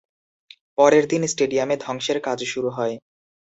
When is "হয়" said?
2.69-2.95